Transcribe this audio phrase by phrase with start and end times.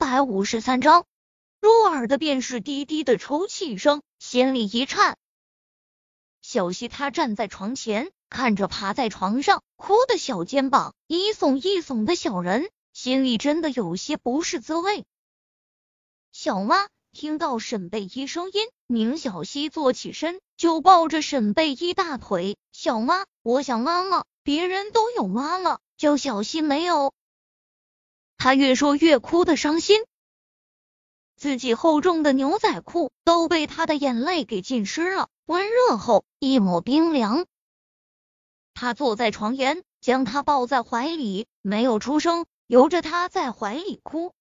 [0.00, 1.04] 百五十三章，
[1.60, 5.18] 入耳的便是低低的抽泣声，心里一颤。
[6.40, 15.04] 小西他站在床前，看着趴在床上哭的小肩膀一耸一耸的小人，心里真的有些不是滋味。
[16.32, 22.56] 小妈听到沈贝依声音，宁小西坐起身就抱着沈贝依大腿。
[22.72, 27.12] 小妈，我想妈妈，别人都有妈妈，就小西没有。
[28.42, 30.00] 他越说越哭的伤心，
[31.36, 37.44] 自己厚重的牛仔裤都被他的眼泪给浸湿了，温热后一抹冰凉。
[38.72, 44.32] 他坐在床沿，将他抱在怀里，没有出声，由着他在怀里哭，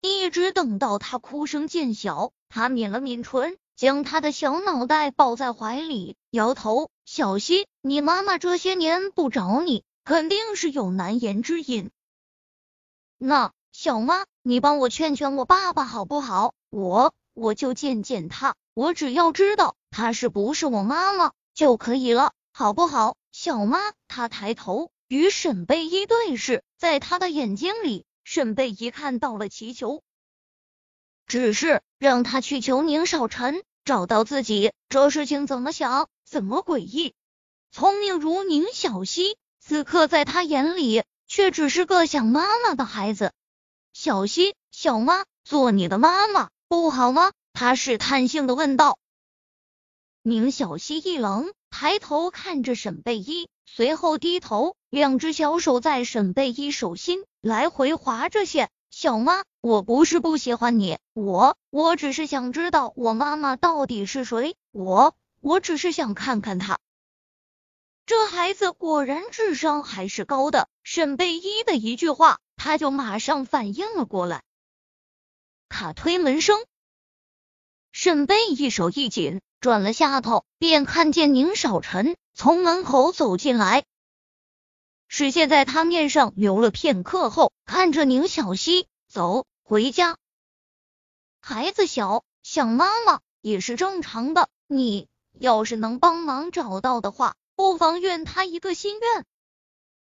[0.00, 11.90] 一直等到他哭声渐小，他抿了抿唇，将他的小脑袋抱在怀里，摇头：“小希，你妈妈这些年不找你，肯定是有难言之隐。”
[13.22, 16.54] 那小妈，你帮我劝劝我爸爸好不好？
[16.70, 23.18] 我我就见见他，我只要知道他是不是我妈妈就可以了，好不好？
[23.30, 30.02] 小妈，他抬头与沈贝依对视，在他的眼睛里，沈贝依看到了祈求，
[31.26, 37.12] 只是让他去求宁少臣找到自己，这事情怎么想怎么诡异。
[37.70, 41.04] 聪明如宁小溪，此刻在他眼里。
[41.30, 43.32] 却只是个想妈妈的孩子，
[43.92, 47.30] 小希，小妈做你的妈妈不好吗？
[47.52, 48.98] 他试探性的问道。
[50.24, 58.68] 宁小希一愣，抬头看着沈贝依，随后低头，两只小手在沈贝依手心来回划着线。
[58.90, 66.80] 小妈，我不是不喜欢你，我我只是想知道我妈妈到底是谁，我我只是想看看她。
[68.10, 70.68] 这孩子果然智商还是高的。
[70.82, 74.42] 沈贝依的一句话，他就马上反应了过来。
[75.68, 76.58] 卡推门声，
[77.92, 83.84] 沈贝一手一紧，转了下头，便看见宁少臣从门口走进来，
[85.06, 90.16] 视线在他面上留了片刻后，看着宁小溪走回家。
[91.40, 94.48] 孩子小，想妈妈也是正常的。
[94.66, 95.06] 你
[95.38, 97.36] 要是能帮忙找到的话。
[97.60, 99.26] 不妨愿他一个心愿。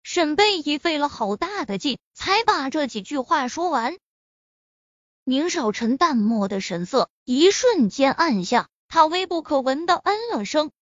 [0.03, 3.97] 沈贝依费了好大的劲，才把这几句话说完。
[5.23, 10.73] 宁少臣淡漠的神色一瞬间暗下，他微不可闻的嗯了声，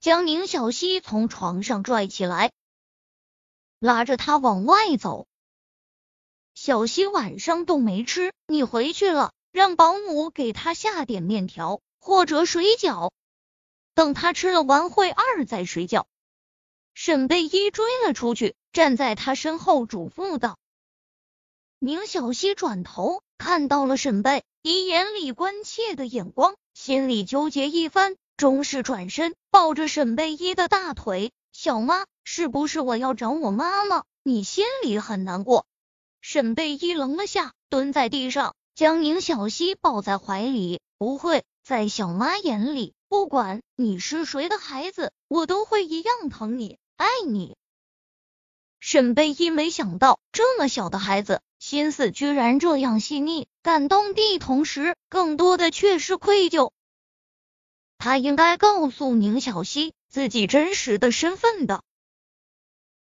[0.00, 2.50] 将宁小溪从床上拽起来，
[3.78, 5.28] 拉着他往外走。
[6.54, 13.12] 小溪晚上都没吃，你回去了，让保姆给他下点面条或者水饺。
[13.94, 16.06] 等他吃了完会二再睡觉。
[16.94, 20.58] 沈贝依追了出去，站在他身后嘱咐道
[21.80, 34.04] ：“宁小溪转头看到了沈贝依眼里关切的眼光，心里纠结一番，终是转身抱着沈贝依的大腿：“小妈，是不是我要找我妈妈？
[34.22, 35.66] 你心里很难过？”
[36.22, 47.56] 沈贝依愣了下，蹲在地上，将宁小溪抱在怀里：“不会，在小妈眼里。”不管你是谁的孩子，我都会一样疼你、爱你。
[48.80, 56.70] 沈贝依没想到，这么小的孩子心思居然这样细腻，感动的同时，更多的却是愧疚。
[57.96, 61.82] 他应该告诉宁小溪自己真实的身份的，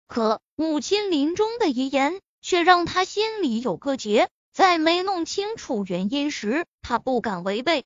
[0.08, 7.84] 可母亲临终的遗言却让他心里有个结，在没弄清楚原因时，他不敢违背。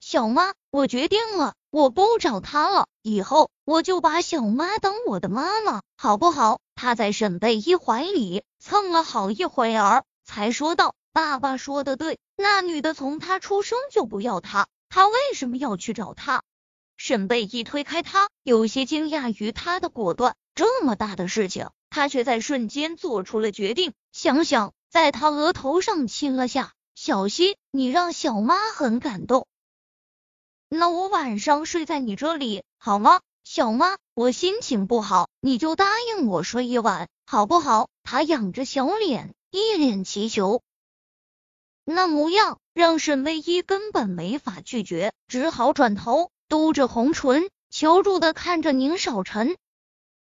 [0.00, 2.86] 小妈，我决定了，我不找他了。
[3.02, 6.58] 以后我就把小妈当我的妈妈，好不好？
[6.74, 16.42] 他在沈贝依怀里蹭了好一会儿，才说道：“爸爸说的对，那女的从他出生就不要他，他为什么要去找他？”
[16.96, 20.34] 沈贝依推开他，有些惊讶于他的果断。
[20.54, 23.92] 这么大的事情，他却在瞬间做出了决定。
[24.12, 29.46] 想想，在他额头上亲了下，小希，你让小妈很感动。
[30.72, 33.96] 那我晚上睡在你这里好吗，小妈？
[34.14, 37.88] 我心情不好，你就答应我睡一晚，好不好？
[38.04, 40.62] 他仰着小脸，一脸祈求，
[41.84, 49.56] 那模样让沈唯一根本没法拒绝，只好转头，嘟着红唇，求助的看着宁少臣。